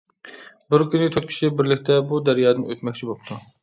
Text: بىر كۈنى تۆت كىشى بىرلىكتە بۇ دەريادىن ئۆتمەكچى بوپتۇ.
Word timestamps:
بىر 0.75 0.85
كۈنى 0.95 1.11
تۆت 1.17 1.29
كىشى 1.33 1.53
بىرلىكتە 1.61 2.01
بۇ 2.11 2.25
دەريادىن 2.31 2.69
ئۆتمەكچى 2.71 3.15
بوپتۇ. 3.17 3.45